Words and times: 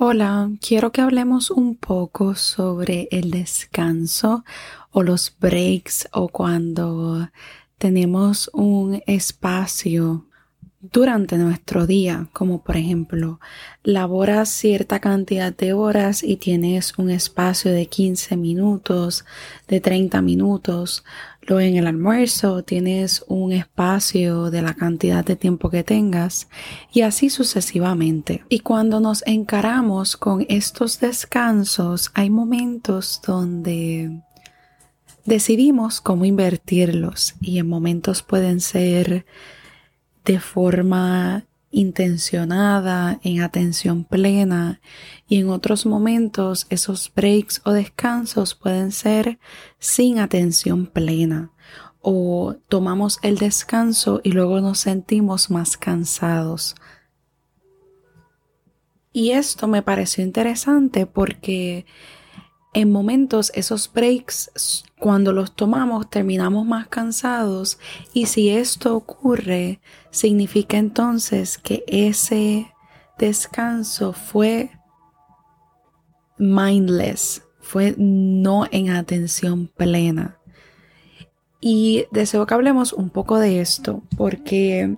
Hola, 0.00 0.48
quiero 0.60 0.92
que 0.92 1.00
hablemos 1.00 1.50
un 1.50 1.74
poco 1.74 2.36
sobre 2.36 3.08
el 3.10 3.32
descanso 3.32 4.44
o 4.92 5.02
los 5.02 5.34
breaks 5.40 6.08
o 6.12 6.28
cuando 6.28 7.30
tenemos 7.78 8.48
un 8.52 9.02
espacio 9.08 10.27
durante 10.80 11.36
nuestro 11.38 11.86
día, 11.86 12.28
como 12.32 12.62
por 12.62 12.76
ejemplo, 12.76 13.40
laboras 13.82 14.48
cierta 14.48 15.00
cantidad 15.00 15.54
de 15.54 15.72
horas 15.72 16.22
y 16.22 16.36
tienes 16.36 16.96
un 16.98 17.10
espacio 17.10 17.72
de 17.72 17.86
15 17.86 18.36
minutos, 18.36 19.24
de 19.66 19.80
30 19.80 20.22
minutos, 20.22 21.04
luego 21.42 21.60
en 21.60 21.76
el 21.76 21.86
almuerzo 21.88 22.62
tienes 22.62 23.24
un 23.26 23.52
espacio 23.52 24.50
de 24.50 24.62
la 24.62 24.74
cantidad 24.74 25.24
de 25.24 25.34
tiempo 25.34 25.68
que 25.68 25.82
tengas 25.82 26.48
y 26.92 27.00
así 27.00 27.28
sucesivamente. 27.28 28.44
Y 28.48 28.60
cuando 28.60 29.00
nos 29.00 29.26
encaramos 29.26 30.16
con 30.16 30.46
estos 30.48 31.00
descansos, 31.00 32.12
hay 32.14 32.30
momentos 32.30 33.20
donde 33.26 34.22
decidimos 35.24 36.00
cómo 36.00 36.24
invertirlos 36.24 37.34
y 37.40 37.58
en 37.58 37.68
momentos 37.68 38.22
pueden 38.22 38.60
ser 38.60 39.26
de 40.28 40.40
forma 40.40 41.46
intencionada, 41.70 43.18
en 43.22 43.40
atención 43.40 44.04
plena 44.04 44.82
y 45.26 45.38
en 45.38 45.48
otros 45.48 45.86
momentos 45.86 46.66
esos 46.68 47.10
breaks 47.14 47.62
o 47.64 47.72
descansos 47.72 48.54
pueden 48.54 48.92
ser 48.92 49.38
sin 49.78 50.18
atención 50.18 50.86
plena 50.86 51.50
o 52.02 52.56
tomamos 52.68 53.18
el 53.22 53.38
descanso 53.38 54.20
y 54.22 54.32
luego 54.32 54.60
nos 54.60 54.80
sentimos 54.80 55.50
más 55.50 55.78
cansados. 55.78 56.74
Y 59.14 59.30
esto 59.30 59.66
me 59.66 59.80
pareció 59.80 60.22
interesante 60.22 61.06
porque 61.06 61.86
en 62.74 62.92
momentos 62.92 63.50
esos 63.54 63.90
breaks, 63.92 64.84
cuando 64.98 65.32
los 65.32 65.54
tomamos, 65.54 66.10
terminamos 66.10 66.66
más 66.66 66.88
cansados 66.88 67.78
y 68.12 68.26
si 68.26 68.50
esto 68.50 68.94
ocurre, 68.94 69.80
significa 70.10 70.76
entonces 70.76 71.58
que 71.58 71.84
ese 71.86 72.72
descanso 73.18 74.12
fue 74.12 74.70
mindless, 76.38 77.42
fue 77.60 77.94
no 77.96 78.66
en 78.70 78.90
atención 78.90 79.68
plena. 79.68 80.38
Y 81.60 82.06
deseo 82.12 82.46
que 82.46 82.54
hablemos 82.54 82.92
un 82.92 83.10
poco 83.10 83.38
de 83.38 83.60
esto 83.60 84.02
porque 84.16 84.96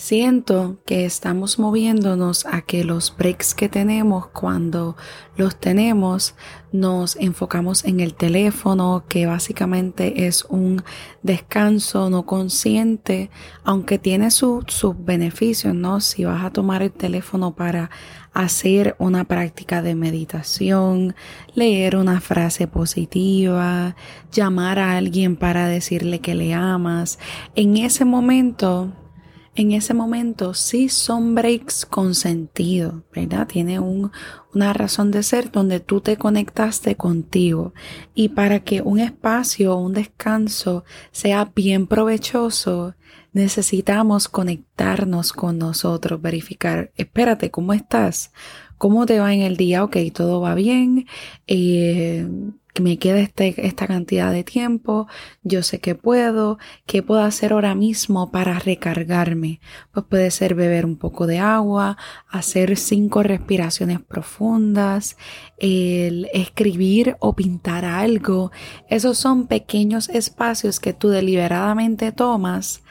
Siento 0.00 0.78
que 0.86 1.04
estamos 1.04 1.58
moviéndonos 1.58 2.46
a 2.46 2.62
que 2.62 2.84
los 2.84 3.12
breaks 3.16 3.52
que 3.52 3.68
tenemos 3.68 4.28
cuando 4.28 4.96
los 5.36 5.56
tenemos 5.56 6.36
nos 6.70 7.16
enfocamos 7.16 7.84
en 7.84 7.98
el 7.98 8.14
teléfono, 8.14 9.02
que 9.08 9.26
básicamente 9.26 10.28
es 10.28 10.44
un 10.44 10.84
descanso 11.24 12.10
no 12.10 12.26
consciente, 12.26 13.28
aunque 13.64 13.98
tiene 13.98 14.30
sus 14.30 14.64
beneficios, 15.00 15.74
¿no? 15.74 16.00
Si 16.00 16.24
vas 16.24 16.44
a 16.44 16.52
tomar 16.52 16.84
el 16.84 16.92
teléfono 16.92 17.56
para 17.56 17.90
hacer 18.32 18.94
una 19.00 19.24
práctica 19.24 19.82
de 19.82 19.96
meditación, 19.96 21.16
leer 21.56 21.96
una 21.96 22.20
frase 22.20 22.68
positiva, 22.68 23.96
llamar 24.30 24.78
a 24.78 24.96
alguien 24.96 25.34
para 25.34 25.66
decirle 25.66 26.20
que 26.20 26.36
le 26.36 26.54
amas, 26.54 27.18
en 27.56 27.76
ese 27.76 28.04
momento 28.04 28.92
en 29.58 29.72
ese 29.72 29.92
momento 29.92 30.54
sí 30.54 30.88
son 30.88 31.34
breaks 31.34 31.84
con 31.84 32.14
sentido, 32.14 33.02
¿verdad? 33.12 33.48
Tiene 33.48 33.80
una 33.80 34.72
razón 34.72 35.10
de 35.10 35.24
ser 35.24 35.50
donde 35.50 35.80
tú 35.80 36.00
te 36.00 36.16
conectaste 36.16 36.94
contigo. 36.94 37.74
Y 38.14 38.28
para 38.28 38.60
que 38.60 38.82
un 38.82 39.00
espacio 39.00 39.76
un 39.76 39.94
descanso 39.94 40.84
sea 41.10 41.50
bien 41.56 41.88
provechoso, 41.88 42.94
necesitamos 43.32 44.28
conectarnos 44.28 45.32
con 45.32 45.58
nosotros, 45.58 46.22
verificar, 46.22 46.92
espérate, 46.94 47.50
¿cómo 47.50 47.72
estás? 47.72 48.32
¿Cómo 48.78 49.06
te 49.06 49.18
va 49.18 49.34
en 49.34 49.40
el 49.40 49.56
día? 49.56 49.82
Ok, 49.82 49.96
todo 50.14 50.40
va 50.40 50.54
bien. 50.54 51.08
Eh, 51.48 52.28
me 52.80 52.98
queda 52.98 53.20
este, 53.20 53.66
esta 53.66 53.86
cantidad 53.86 54.32
de 54.32 54.44
tiempo, 54.44 55.06
yo 55.42 55.62
sé 55.62 55.80
que 55.80 55.94
puedo, 55.94 56.58
qué 56.86 57.02
puedo 57.02 57.22
hacer 57.22 57.52
ahora 57.52 57.74
mismo 57.74 58.30
para 58.30 58.58
recargarme. 58.58 59.60
Pues 59.92 60.06
puede 60.06 60.30
ser 60.30 60.54
beber 60.54 60.86
un 60.86 60.96
poco 60.96 61.26
de 61.26 61.38
agua, 61.38 61.96
hacer 62.28 62.76
cinco 62.76 63.22
respiraciones 63.22 64.00
profundas, 64.00 65.16
el 65.58 66.28
escribir 66.32 67.16
o 67.20 67.34
pintar 67.34 67.84
algo. 67.84 68.52
Esos 68.88 69.18
son 69.18 69.46
pequeños 69.46 70.08
espacios 70.08 70.80
que 70.80 70.92
tú 70.92 71.08
deliberadamente 71.08 72.12
tomas 72.12 72.82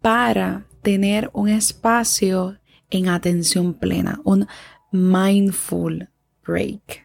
para 0.00 0.66
tener 0.82 1.30
un 1.32 1.48
espacio 1.48 2.58
en 2.90 3.08
atención 3.08 3.74
plena, 3.74 4.20
un 4.24 4.46
mindful 4.92 6.08
break. 6.46 7.04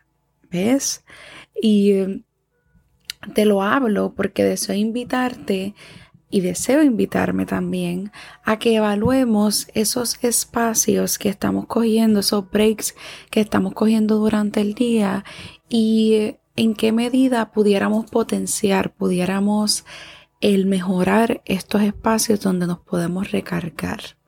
¿Ves? 0.52 1.04
Y 1.62 1.92
eh, 1.92 2.24
te 3.34 3.46
lo 3.46 3.62
hablo 3.62 4.14
porque 4.16 4.44
deseo 4.44 4.76
invitarte 4.76 5.76
y 6.30 6.42
deseo 6.42 6.84
invitarme 6.84 7.46
también 7.46 8.12
a 8.44 8.60
que 8.60 8.76
evaluemos 8.76 9.68
esos 9.74 10.24
espacios 10.24 11.18
que 11.18 11.30
estamos 11.30 11.66
cogiendo, 11.66 12.20
esos 12.20 12.50
breaks 12.50 12.96
que 13.32 13.42
estamos 13.42 13.74
cogiendo 13.74 14.18
durante 14.18 14.62
el 14.62 14.74
día 14.76 15.24
y 15.70 16.14
eh, 16.14 16.40
en 16.56 16.76
qué 16.76 16.92
medida 16.92 17.52
pudiéramos 17.52 18.10
potenciar, 18.10 18.94
pudiéramos 18.94 19.86
el 20.42 20.66
mejorar 20.66 21.42
estos 21.46 21.82
espacios 21.82 22.42
donde 22.42 22.68
nos 22.68 22.80
podemos 22.80 23.32
recargar 23.32 24.19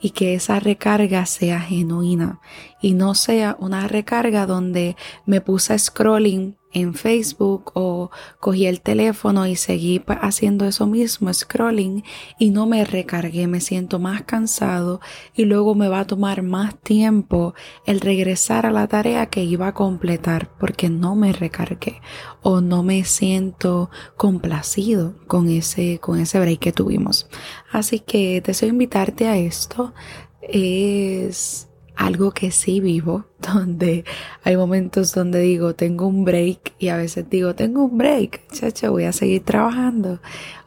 y 0.00 0.10
que 0.10 0.34
esa 0.34 0.60
recarga 0.60 1.26
sea 1.26 1.60
genuina 1.60 2.40
y 2.80 2.94
no 2.94 3.14
sea 3.14 3.56
una 3.58 3.88
recarga 3.88 4.46
donde 4.46 4.96
me 5.26 5.40
puse 5.40 5.78
scrolling 5.78 6.56
en 6.72 6.94
Facebook 6.94 7.72
o 7.74 8.10
cogí 8.40 8.66
el 8.66 8.80
teléfono 8.80 9.46
y 9.46 9.56
seguí 9.56 10.02
haciendo 10.20 10.66
eso 10.66 10.86
mismo, 10.86 11.32
scrolling, 11.32 12.04
y 12.38 12.50
no 12.50 12.66
me 12.66 12.84
recargué, 12.84 13.46
me 13.46 13.60
siento 13.60 13.98
más 13.98 14.22
cansado 14.22 15.00
y 15.34 15.44
luego 15.44 15.74
me 15.74 15.88
va 15.88 16.00
a 16.00 16.06
tomar 16.06 16.42
más 16.42 16.78
tiempo 16.80 17.54
el 17.86 18.00
regresar 18.00 18.66
a 18.66 18.70
la 18.70 18.86
tarea 18.86 19.26
que 19.26 19.44
iba 19.44 19.68
a 19.68 19.74
completar 19.74 20.50
porque 20.58 20.88
no 20.88 21.14
me 21.14 21.32
recargué 21.32 22.00
o 22.42 22.60
no 22.60 22.82
me 22.82 23.04
siento 23.04 23.90
complacido 24.16 25.14
con 25.26 25.48
ese, 25.48 25.98
con 26.00 26.18
ese 26.18 26.40
break 26.40 26.58
que 26.60 26.72
tuvimos. 26.72 27.28
Así 27.72 28.00
que 28.00 28.40
deseo 28.40 28.68
invitarte 28.68 29.28
a 29.28 29.36
esto. 29.36 29.94
Es 30.40 31.67
algo 31.98 32.30
que 32.30 32.52
sí 32.52 32.80
vivo, 32.80 33.26
donde 33.40 34.04
hay 34.44 34.56
momentos 34.56 35.12
donde 35.12 35.40
digo, 35.40 35.74
tengo 35.74 36.06
un 36.06 36.24
break 36.24 36.74
y 36.78 36.88
a 36.88 36.96
veces 36.96 37.28
digo, 37.28 37.54
tengo 37.54 37.84
un 37.84 37.98
break, 37.98 38.50
chacha, 38.52 38.88
voy 38.88 39.04
a 39.04 39.12
seguir 39.12 39.44
trabajando. 39.44 40.20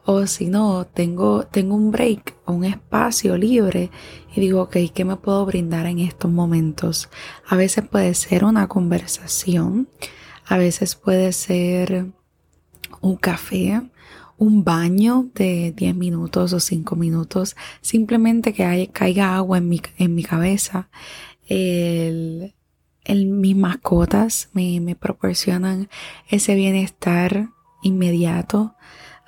O 0.04 0.28
si 0.28 0.48
no, 0.48 0.86
tengo, 0.86 1.46
tengo 1.46 1.76
un 1.76 1.92
break, 1.92 2.36
un 2.48 2.66
espacio 2.66 3.38
libre 3.38 3.92
y 4.36 4.42
digo, 4.42 4.64
ok, 4.64 4.78
¿qué 4.94 5.06
me 5.06 5.16
puedo 5.16 5.46
brindar 5.46 5.86
en 5.86 6.00
estos 6.00 6.30
momentos? 6.30 7.10
A 7.48 7.56
veces 7.56 7.88
puede 7.88 8.14
ser 8.14 8.44
una 8.44 8.68
conversación, 8.68 9.88
a 10.46 10.58
veces 10.58 10.96
puede 10.96 11.32
ser 11.32 12.08
un 13.00 13.16
café, 13.16 13.82
un 14.42 14.64
baño 14.64 15.30
de 15.36 15.72
10 15.72 15.96
minutos 15.96 16.52
o 16.54 16.60
5 16.60 16.96
minutos, 16.96 17.56
simplemente 17.82 18.54
que 18.54 18.90
caiga 18.92 19.36
agua 19.36 19.60
en 19.60 19.70
mi, 19.70 19.80
en 20.00 20.16
mi 20.16 20.24
cabeza. 20.24 20.90
El, 21.48 22.56
mis 23.08 23.56
mascotas 23.56 24.50
me, 24.54 24.80
me 24.80 24.96
proporcionan 24.96 25.90
ese 26.28 26.56
bienestar 26.56 27.50
inmediato. 27.84 28.74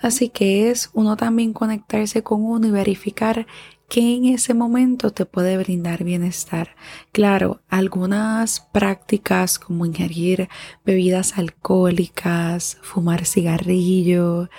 Así 0.01 0.29
que 0.29 0.71
es 0.71 0.89
uno 0.93 1.15
también 1.15 1.53
conectarse 1.53 2.23
con 2.23 2.43
uno 2.43 2.65
y 2.65 2.71
verificar 2.71 3.45
qué 3.89 4.15
en 4.15 4.25
ese 4.25 4.55
momento 4.55 5.11
te 5.11 5.27
puede 5.27 5.57
brindar 5.57 6.03
bienestar. 6.03 6.75
Claro, 7.11 7.61
algunas 7.69 8.61
prácticas 8.61 9.59
como 9.59 9.85
ingerir 9.85 10.49
bebidas 10.83 11.37
alcohólicas, 11.37 12.79
fumar 12.81 13.25
cigarrillo 13.25 14.49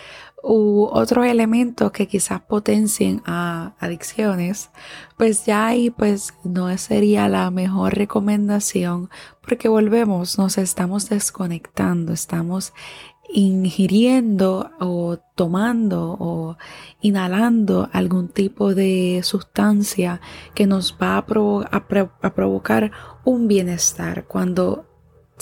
u 0.45 0.89
otros 0.93 1.25
elementos 1.27 1.91
que 1.91 2.07
quizás 2.07 2.43
potencien 2.43 3.23
a 3.25 3.75
adicciones, 3.81 4.71
pues 5.17 5.47
ya 5.47 5.67
ahí 5.67 5.89
pues 5.91 6.35
no 6.45 6.77
sería 6.77 7.29
la 7.29 7.51
mejor 7.51 7.95
recomendación 7.95 9.09
porque 9.41 9.69
volvemos, 9.69 10.39
nos 10.39 10.59
estamos 10.59 11.09
desconectando, 11.09 12.13
estamos 12.13 12.75
ingiriendo 13.33 14.71
o 14.81 15.19
tomando 15.35 16.17
o 16.21 16.59
inhalando 17.01 17.89
algún 17.93 18.29
tipo 18.29 18.75
de 18.75 19.21
sustancia 19.25 20.21
que 20.55 20.67
nos 20.67 20.97
va 21.01 21.17
a, 21.17 21.25
a 22.23 22.35
provocar 22.35 22.93
un 23.25 23.49
bienestar. 23.49 24.27
Cuando 24.27 24.94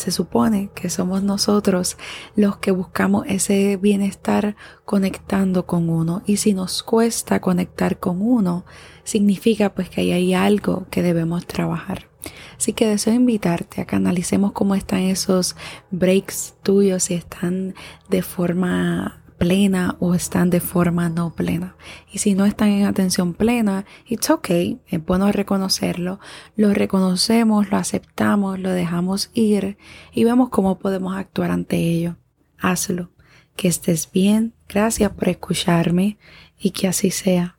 se 0.03 0.11
supone 0.11 0.71
que 0.75 0.91
somos 0.91 1.23
nosotros 1.23 1.97
los 2.35 2.57
que 2.57 2.73
buscamos 2.73 3.25
ese 3.29 3.77
bienestar 3.77 4.57
conectando 4.85 5.65
con 5.65 5.89
uno. 5.89 6.23
Y 6.27 6.39
si 6.39 6.55
nos 6.55 6.83
cuesta 6.83 7.41
conectar 7.41 8.01
con 8.01 8.21
uno, 8.21 8.65
significa 9.05 9.73
pues 9.73 9.89
que 9.89 10.01
ahí 10.01 10.11
hay 10.11 10.35
algo 10.35 10.87
que 10.91 11.03
debemos 11.03 11.47
trabajar. 11.47 12.09
Así 12.57 12.73
que 12.73 12.87
deseo 12.87 13.15
invitarte 13.15 13.81
a 13.81 13.87
que 13.87 13.97
analicemos 13.97 14.53
cómo 14.53 14.75
están 14.75 15.01
esos 15.01 15.57
breaks 15.93 16.55
tuyos, 16.63 17.05
si 17.05 17.15
están 17.15 17.75
de 18.09 18.23
forma 18.23 19.22
plena 19.43 19.97
o 19.99 20.15
están 20.15 20.51
de 20.51 20.61
forma 20.61 21.09
no 21.09 21.35
plena. 21.35 21.75
Y 22.13 22.19
si 22.19 22.35
no 22.35 22.47
están 22.47 22.69
en 22.69 22.87
atención 22.87 23.35
plena, 23.35 23.85
it's 24.07 24.31
okay, 24.31 24.79
es 24.87 25.05
bueno 25.05 25.33
reconocerlo. 25.33 26.21
Lo 26.55 26.73
reconocemos, 26.73 27.69
lo 27.69 27.77
aceptamos, 27.77 28.61
lo 28.61 28.71
dejamos 28.71 29.33
ir 29.35 29.79
y 30.13 30.23
vemos 30.23 30.49
cómo 30.51 30.79
podemos 30.79 31.17
actuar 31.17 31.51
ante 31.51 31.77
ello. 31.77 32.19
Hazlo. 32.57 33.11
Que 33.57 33.67
estés 33.67 34.09
bien. 34.13 34.55
Gracias 34.69 35.11
por 35.11 35.29
escucharme 35.29 36.19
y 36.57 36.71
que 36.71 36.87
así 36.87 37.11
sea. 37.11 37.59